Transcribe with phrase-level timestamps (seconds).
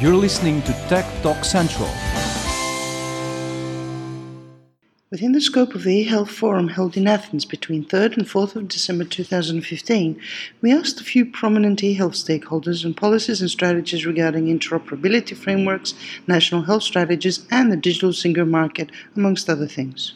[0.00, 1.88] You're listening to Tech Talk Central.
[5.10, 8.68] Within the scope of the eHealth Forum held in Athens between 3rd and 4th of
[8.68, 10.20] December 2015,
[10.62, 15.94] we asked a few prominent eHealth stakeholders on policies and strategies regarding interoperability frameworks,
[16.28, 20.14] national health strategies, and the digital single market, amongst other things.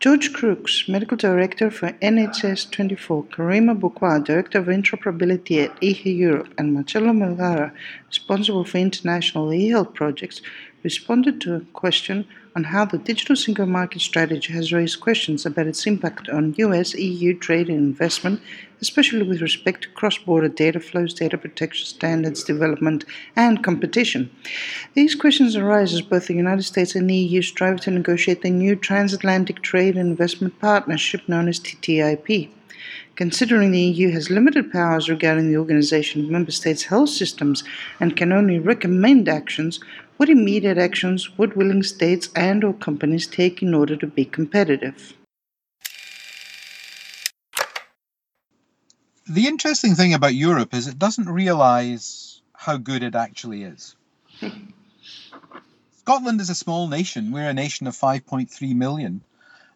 [0.00, 6.72] George Crooks, Medical Director for NHS24, Karima Bourquard, Director of Interoperability at eHealth Europe, and
[6.72, 7.72] Marcello Melgara,
[8.06, 10.40] responsible for international eHealth projects,
[10.84, 15.68] responded to a question on how the digital single market strategy has raised questions about
[15.68, 18.40] its impact on US EU trade and investment,
[18.80, 23.04] especially with respect to cross border data flows, data protection standards development,
[23.36, 24.28] and competition.
[24.94, 28.50] These questions arise as both the United States and the EU strive to negotiate the
[28.50, 32.50] new transatlantic trade and investment partnership known as TTIP.
[33.18, 37.64] Considering the EU has limited powers regarding the organization of member states' health systems
[37.98, 39.80] and can only recommend actions,
[40.18, 45.14] what immediate actions would willing states and or companies take in order to be competitive?
[49.28, 53.96] The interesting thing about Europe is it doesn't realize how good it actually is.
[55.98, 57.32] Scotland is a small nation.
[57.32, 59.22] We're a nation of 5.3 million.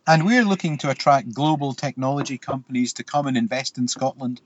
[0.06, 4.40] And we're looking to attract global technology companies to come and invest in Scotland,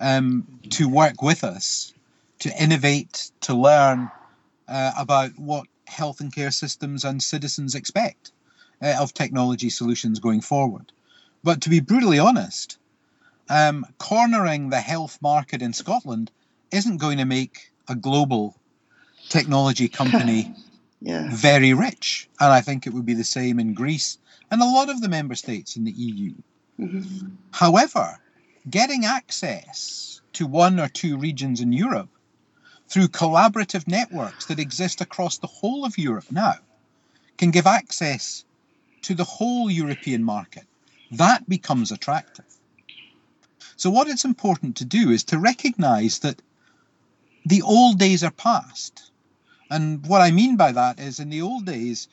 [0.00, 1.92] um, to work with us,
[2.38, 4.10] to innovate, to learn
[4.68, 8.32] uh, about what health and care systems and citizens expect
[8.82, 10.92] uh, of technology solutions going forward.
[11.44, 12.78] But to be brutally honest,
[13.50, 16.30] um, cornering the health market in Scotland
[16.72, 18.56] isn't going to make a global
[19.28, 20.54] technology company
[21.00, 21.28] yeah.
[21.30, 22.28] very rich.
[22.40, 24.18] And I think it would be the same in Greece
[24.50, 26.32] and a lot of the member states in the EU.
[26.78, 27.28] Mm-hmm.
[27.52, 28.18] However,
[28.68, 32.10] getting access to one or two regions in Europe
[32.88, 36.54] through collaborative networks that exist across the whole of Europe now
[37.36, 38.44] can give access
[39.02, 40.64] to the whole European market.
[41.10, 42.44] That becomes attractive.
[43.76, 46.40] So, what it's important to do is to recognize that
[47.44, 49.10] the old days are past.
[49.70, 52.08] And what I mean by that is in the old days,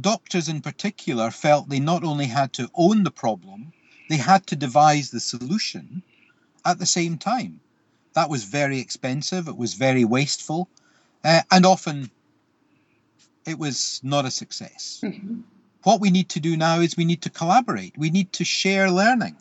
[0.00, 3.72] doctors in particular felt they not only had to own the problem,
[4.08, 6.02] they had to devise the solution
[6.64, 7.60] at the same time.
[8.14, 10.68] That was very expensive, it was very wasteful,
[11.24, 12.10] uh, and often
[13.46, 15.00] it was not a success.
[15.02, 15.40] Mm-hmm.
[15.82, 18.90] What we need to do now is we need to collaborate, we need to share
[18.90, 19.36] learning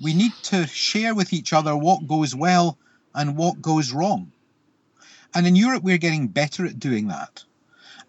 [0.00, 2.78] we need to share with each other what goes well
[3.14, 4.32] and what goes wrong.
[5.36, 7.44] And in Europe, we're getting better at doing that.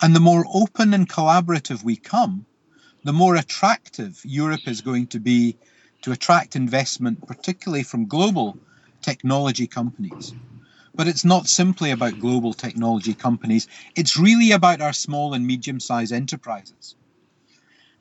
[0.01, 2.45] And the more open and collaborative we come,
[3.03, 5.57] the more attractive Europe is going to be
[6.03, 8.57] to attract investment, particularly from global
[9.01, 10.33] technology companies.
[10.95, 13.67] But it's not simply about global technology companies,
[13.97, 16.95] it's really about our small and medium sized enterprises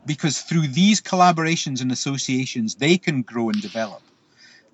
[0.06, 4.05] because through these collaborations and associations, they can grow and develop.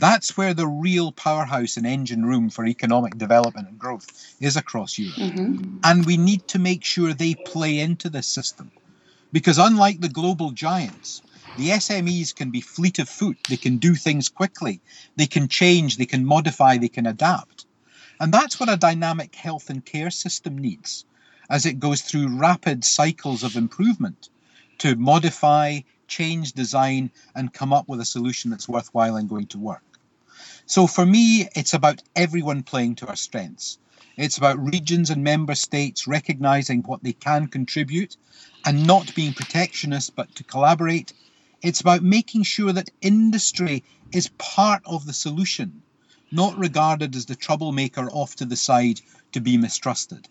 [0.03, 4.99] That's where the real powerhouse and engine room for economic development and growth is across
[4.99, 5.15] Europe.
[5.17, 5.77] Mm-hmm.
[5.85, 8.73] And we need to make sure they play into this system.
[9.31, 11.23] Because unlike the global giants,
[11.57, 13.37] the SMEs can be fleet of foot.
[13.49, 14.81] They can do things quickly.
[15.15, 17.67] They can change, they can modify, they can adapt.
[18.19, 21.05] And that's what a dynamic health and care system needs
[21.49, 24.31] as it goes through rapid cycles of improvement
[24.79, 29.61] to modify, change design, and come up with a solution that's worthwhile and going to
[29.61, 29.85] work.
[30.67, 33.79] So for me, it's about everyone playing to our strengths.
[34.17, 38.17] It's about regions and member states recognizing what they can contribute
[38.65, 41.13] and not being protectionist, but to collaborate.
[41.63, 45.83] It's about making sure that industry is part of the solution,
[46.31, 49.01] not regarded as the troublemaker off to the side
[49.33, 50.29] to be mistrusted.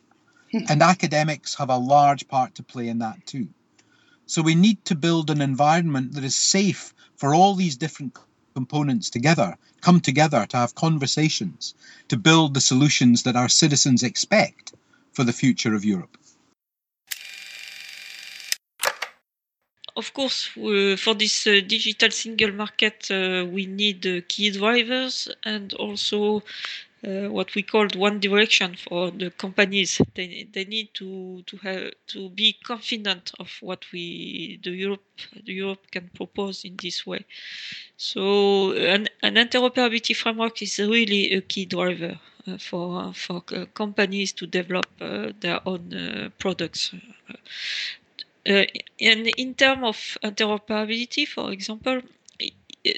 [0.52, 0.66] Hmm.
[0.68, 3.48] and academics have a large part to play in that too.
[4.26, 8.14] So we need to build an environment that is safe for all these different
[8.54, 11.74] components together, come together to have conversations,
[12.08, 14.74] to build the solutions that our citizens expect
[15.14, 16.18] for the future of Europe.
[19.96, 25.74] Of course, uh, for this uh, digital single market, uh, we need key drivers and
[25.74, 26.44] also
[27.04, 30.02] what we called one direction for the companies.
[30.16, 35.04] They, they need to to have to be confident of what we the Europe
[35.46, 37.26] the Europe can propose in this way.
[37.98, 44.34] So an, an interoperability framework is really a key driver uh, for for uh, companies
[44.34, 46.94] to develop uh, their own uh, products.
[48.44, 48.64] Uh,
[49.00, 52.02] and in terms of interoperability, for example,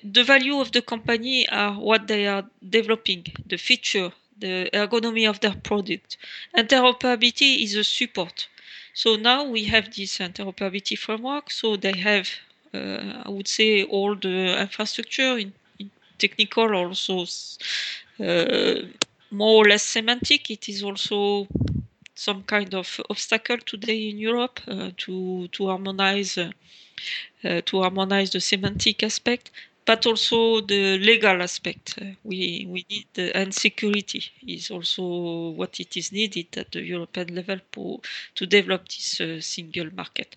[0.03, 5.39] the value of the company are what they are developing, the feature the ergonomy of
[5.39, 6.18] their product.
[6.56, 8.47] Interoperability is a support.
[8.94, 11.51] So now we have this interoperability framework.
[11.51, 12.30] So they have,
[12.74, 17.25] uh, I would say, all the infrastructure in, in technical, also
[18.19, 18.81] uh,
[19.31, 20.50] more or less semantic.
[20.51, 21.47] It is also
[22.15, 26.51] some kind of obstacle today in Europe uh, to to harmonize uh,
[27.44, 29.50] uh, to harmonize the semantic aspect,
[29.85, 31.95] but also the legal aspect.
[32.01, 36.81] Uh, we we need the, and security is also what it is needed at the
[36.81, 38.00] European level for,
[38.35, 40.35] to develop this uh, single market.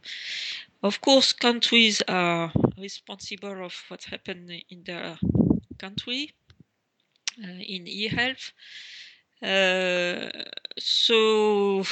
[0.83, 5.19] Of course, countries are responsible of what happened in their
[5.79, 6.33] country
[7.43, 8.53] uh, in e-health.
[9.43, 10.31] Uh,
[10.79, 11.85] so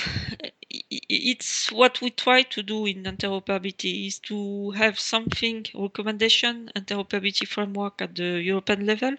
[1.09, 8.01] it's what we try to do in interoperability is to have something recommendation interoperability framework
[8.03, 9.15] at the European level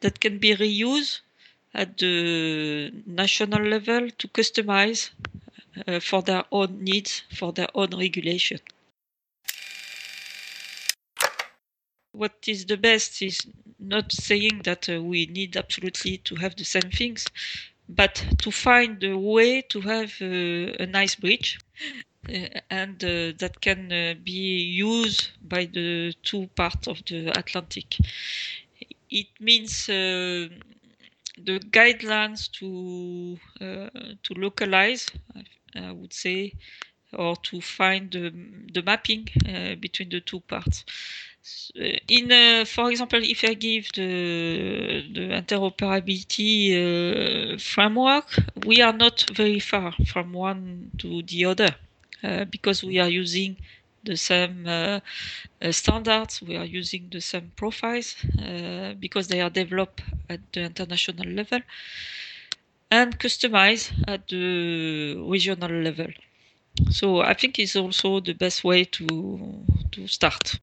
[0.00, 1.20] that can be reused
[1.74, 5.10] at the national level to customize
[5.86, 8.60] uh, for their own needs for their own regulation.
[12.12, 13.40] What is the best is
[13.78, 17.26] not saying that uh, we need absolutely to have the same things,
[17.96, 21.58] but to find a way to have uh, a nice bridge
[22.28, 24.32] uh, and uh, that can uh, be
[24.88, 27.96] used by the two parts of the Atlantic.
[29.10, 30.48] It means uh,
[31.38, 33.38] the guidelines to
[34.22, 35.06] to localize,
[35.74, 36.54] I would say,
[37.12, 38.30] or to find the,
[38.72, 39.28] the mapping
[39.80, 40.84] between the two parts
[42.08, 44.10] in uh, for example if i give the
[45.16, 46.52] the interoperability
[47.54, 48.26] uh, framework
[48.64, 51.70] we are not very far from one to the other
[52.22, 53.56] uh, because we are using
[54.04, 55.00] the same uh,
[55.62, 60.62] uh, standards we are using the same profiles uh, because they are developed at the
[60.62, 61.60] international level
[62.90, 66.08] and customized at the regional level.
[66.90, 69.06] So i think it's also the best way to
[69.92, 70.60] to start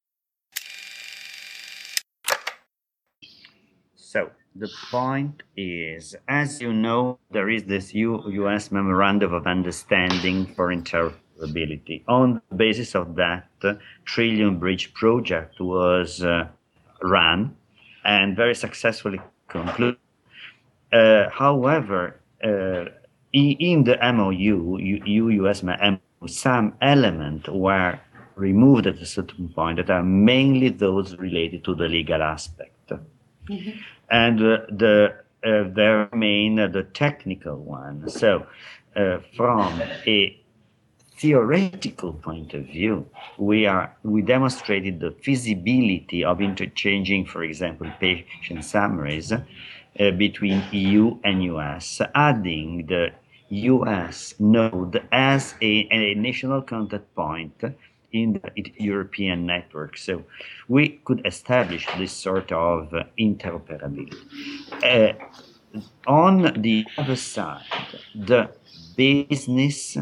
[4.11, 8.71] So the point is, as you know, there is this U.S.
[8.71, 12.01] Memorandum of Understanding for Interoperability.
[12.07, 13.75] On the basis of that, uh,
[14.05, 16.47] Trillium Bridge project was uh,
[17.03, 17.55] run
[18.03, 19.99] and very successfully concluded.
[20.91, 22.85] Uh, however, uh,
[23.31, 24.79] in the MOU,
[25.43, 25.61] U.S.
[25.61, 27.99] MOU, some elements were
[28.33, 32.71] removed at a certain point that are mainly those related to the legal aspect.
[33.49, 33.79] Mm-hmm
[34.09, 35.15] and uh, the
[35.45, 38.09] uh, their main uh, the technical one.
[38.09, 38.45] So,
[39.35, 40.37] from a
[41.17, 43.07] theoretical point of view,
[43.37, 49.41] we are we demonstrated the feasibility of interchanging, for example, patient summaries uh,
[50.11, 53.11] between EU and US, adding the
[53.49, 57.63] US node as a, a national contact point
[58.11, 59.97] in the European network.
[59.97, 60.23] So
[60.67, 64.15] we could establish this sort of uh, interoperability.
[64.83, 65.13] Uh,
[66.07, 67.63] on the other side,
[68.15, 68.49] the
[68.95, 69.97] business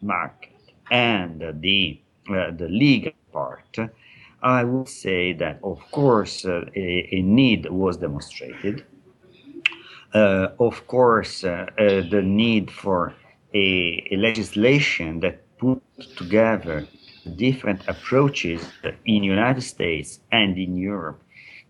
[0.00, 0.52] market
[0.90, 3.78] and the uh, the legal part,
[4.42, 8.84] I would say that of course uh, a, a, need was demonstrated.
[10.12, 13.14] Uh, of course, uh, the need for
[13.54, 15.82] a, a legislation that put
[16.16, 16.86] together
[17.26, 18.60] different approaches
[19.04, 21.22] in the United States and in Europe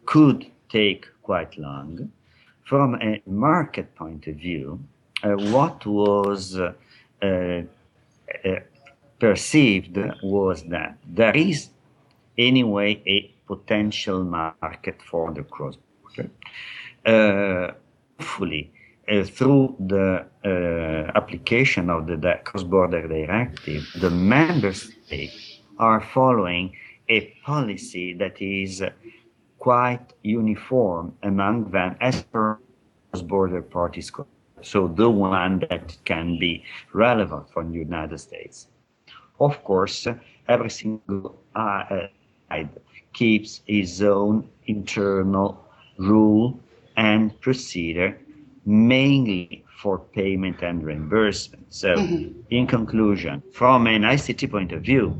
[0.04, 2.10] could take quite long.
[2.64, 4.80] From a market point of view,
[5.22, 6.72] uh, what was uh,
[7.22, 7.62] uh,
[9.18, 11.70] perceived was that there is
[12.36, 16.30] anyway a potential market for the cross-border.
[17.04, 17.72] Uh,
[18.18, 18.72] hopefully,
[19.08, 26.74] uh, through the uh, application of the, the cross-border directive, the member states are following
[27.08, 28.82] a policy that is
[29.58, 32.58] quite uniform among them as per
[33.10, 34.10] cross border parties
[34.62, 38.68] so the one that can be relevant for the United States.
[39.38, 40.06] Of course,
[40.48, 42.08] every single uh,
[42.48, 42.70] side
[43.12, 45.64] keeps its own internal
[45.98, 46.58] rule
[46.96, 48.18] and procedure,
[48.66, 51.72] mainly for payment and reimbursement.
[51.72, 52.40] So, mm-hmm.
[52.50, 55.16] in conclusion, from an ICT point of view,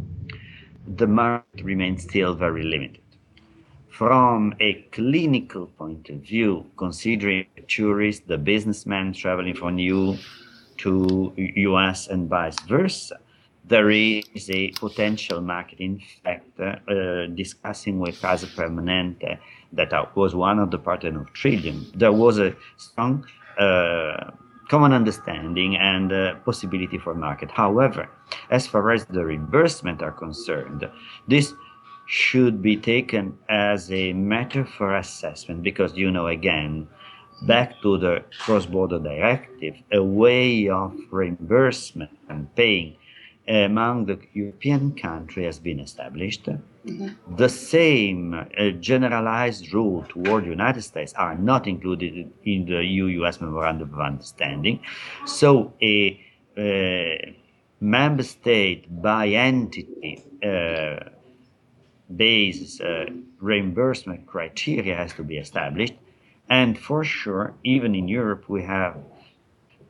[0.87, 3.01] the market remains still very limited.
[3.89, 10.17] From a clinical point of view, considering the tourist, the businessman traveling from EU
[10.79, 13.19] to US and vice versa,
[13.69, 15.81] there is a potential market.
[15.81, 19.39] In fact, uh, discussing with Kaiser Permanente,
[19.73, 23.27] that was one of the partners of Trillium, there was a strong
[23.59, 24.31] uh,
[24.69, 27.51] common understanding and uh, possibility for market.
[27.51, 28.09] However,
[28.51, 30.89] as far as the reimbursement are concerned,
[31.29, 31.55] this
[32.07, 36.87] should be taken as a matter for assessment because you know again
[37.43, 42.97] back to the cross-border directive a way of reimbursement and paying
[43.49, 46.47] among the European country has been established.
[46.47, 47.37] Mm-hmm.
[47.37, 53.41] The same uh, generalized rule toward the United States are not included in the EU-US
[53.41, 54.81] Memorandum of Understanding.
[55.27, 56.21] So a
[56.57, 57.33] uh,
[57.81, 61.11] member state by entity uh,
[62.15, 63.07] basis uh,
[63.41, 65.95] reimbursement criteria has to be established.
[66.49, 68.97] And for sure, even in Europe, we have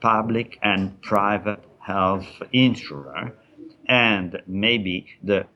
[0.00, 3.32] public and private health insurer
[3.88, 5.46] and maybe the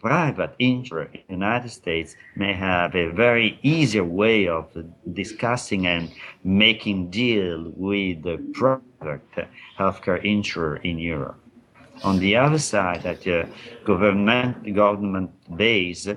[0.00, 4.66] private insurer in the United States may have a very easier way of
[5.12, 6.10] discussing and
[6.44, 11.40] making deal with the private healthcare insurer in Europe.
[12.04, 13.48] On the other side, at the
[13.84, 16.08] government government base,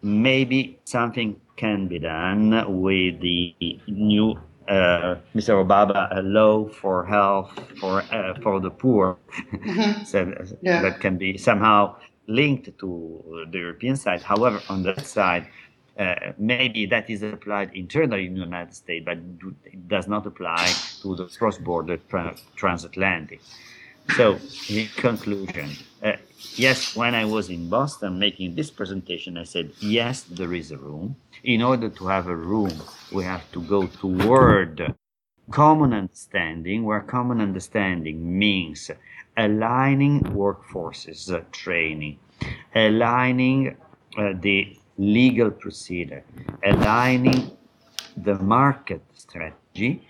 [0.00, 2.50] maybe something can be done
[2.82, 3.54] with the
[3.88, 4.38] new
[4.68, 5.64] uh, Mr.
[5.64, 7.50] Obama a law for health
[7.80, 9.18] for uh, for the poor
[9.52, 10.04] mm-hmm.
[10.12, 10.82] so, yeah.
[10.82, 11.94] that can be somehow
[12.28, 14.22] linked to the European side.
[14.22, 15.48] However, on that side,
[15.98, 19.18] uh, maybe that is applied internally in the United States, but
[19.64, 23.40] it does not apply to the cross-border tra- transatlantic.
[24.10, 25.70] So, in conclusion,
[26.02, 26.12] uh,
[26.54, 30.76] yes, when I was in Boston making this presentation, I said, yes, there is a
[30.76, 31.16] room.
[31.44, 32.72] In order to have a room,
[33.10, 34.94] we have to go toward
[35.50, 38.90] common understanding, where common understanding means
[39.36, 42.18] aligning workforces uh, training,
[42.74, 43.76] aligning
[44.18, 46.22] uh, the legal procedure,
[46.64, 47.50] aligning
[48.16, 50.06] the market strategy,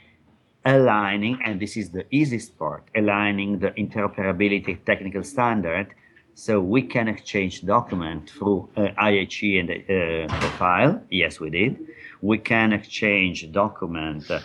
[0.64, 5.94] aligning, and this is the easiest part, aligning the interoperability technical standard
[6.34, 11.02] so we can exchange document through uh, IHE and uh, profile.
[11.10, 11.78] Yes, we did.
[12.22, 14.40] We can exchange document uh,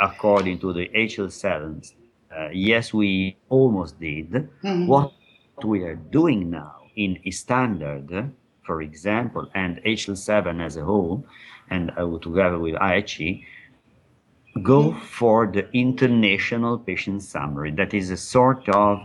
[0.00, 1.92] according to the HL7.
[2.34, 4.30] Uh, yes, we almost did.
[4.30, 4.86] Mm-hmm.
[4.86, 5.12] What
[5.64, 8.32] we are doing now in standard,
[8.64, 11.26] for example, and HL7 as a whole,
[11.70, 13.44] and uh, together with IHE,
[14.62, 17.70] go for the international patient summary.
[17.70, 19.00] That is a sort of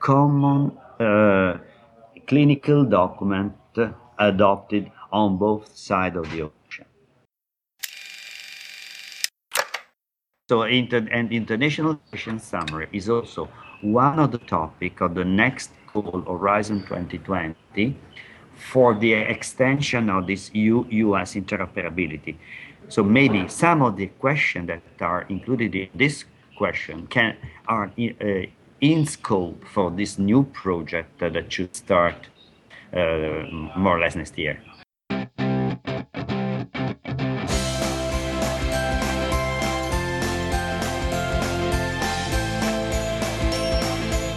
[0.00, 1.58] common uh,
[2.26, 3.54] clinical document
[4.18, 6.84] adopted on both sides of the ocean.
[10.48, 13.48] So, inter- and international patient summary is also
[13.82, 17.96] one of the topic of the next call Horizon 2020
[18.72, 22.36] for the extension of this EU-US interoperability.
[22.88, 26.24] So maybe some of the questions that are included in this
[26.56, 32.28] question can are in, uh, in scope for this new project that should start
[32.92, 33.44] uh,
[33.76, 34.58] more or less next year.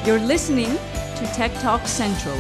[0.06, 0.78] You're listening
[1.16, 2.36] to Tech Talk Central.